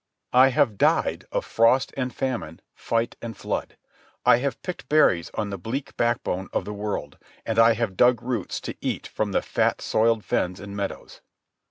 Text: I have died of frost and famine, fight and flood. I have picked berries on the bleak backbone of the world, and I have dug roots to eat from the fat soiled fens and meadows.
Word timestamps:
I 0.33 0.47
have 0.47 0.79
died 0.79 1.25
of 1.31 1.45
frost 1.45 1.93
and 1.95 2.11
famine, 2.11 2.59
fight 2.73 3.17
and 3.21 3.37
flood. 3.37 3.77
I 4.25 4.37
have 4.37 4.59
picked 4.63 4.89
berries 4.89 5.29
on 5.35 5.51
the 5.51 5.59
bleak 5.59 5.95
backbone 5.95 6.49
of 6.53 6.65
the 6.65 6.73
world, 6.73 7.19
and 7.45 7.59
I 7.59 7.73
have 7.73 7.97
dug 7.97 8.19
roots 8.23 8.59
to 8.61 8.75
eat 8.81 9.05
from 9.05 9.31
the 9.31 9.43
fat 9.43 9.79
soiled 9.79 10.25
fens 10.25 10.59
and 10.59 10.75
meadows. 10.75 11.21